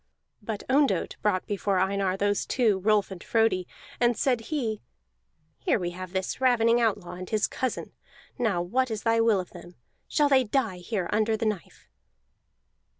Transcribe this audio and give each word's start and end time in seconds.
But 0.41 0.63
Ondott 0.67 1.15
brought 1.21 1.45
before 1.45 1.77
Einar 1.77 2.17
those 2.17 2.47
two, 2.47 2.79
Rolf 2.79 3.11
and 3.11 3.23
Frodi, 3.23 3.67
and 3.99 4.17
said 4.17 4.41
he: 4.49 4.81
"Here 5.59 5.77
we 5.77 5.91
have 5.91 6.11
that 6.13 6.37
ravening 6.41 6.81
outlaw 6.81 7.11
and 7.11 7.29
his 7.29 7.45
cousin; 7.45 7.91
now 8.39 8.63
what 8.63 8.89
is 8.89 9.03
thy 9.03 9.19
will 9.21 9.39
of 9.39 9.51
them? 9.51 9.75
Shall 10.07 10.27
they 10.27 10.43
die 10.43 10.77
here 10.77 11.07
under 11.13 11.37
the 11.37 11.45
knife?" 11.45 11.87